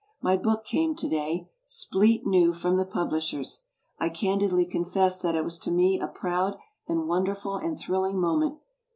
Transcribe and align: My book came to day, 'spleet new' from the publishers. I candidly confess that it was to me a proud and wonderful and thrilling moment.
My 0.19 0.35
book 0.35 0.65
came 0.65 0.95
to 0.95 1.07
day, 1.07 1.51
'spleet 1.67 2.25
new' 2.25 2.53
from 2.55 2.75
the 2.77 2.87
publishers. 2.87 3.65
I 3.99 4.09
candidly 4.09 4.65
confess 4.65 5.21
that 5.21 5.35
it 5.35 5.43
was 5.43 5.59
to 5.59 5.71
me 5.71 5.99
a 5.99 6.07
proud 6.07 6.57
and 6.87 7.07
wonderful 7.07 7.57
and 7.57 7.77
thrilling 7.77 8.19
moment. 8.19 8.57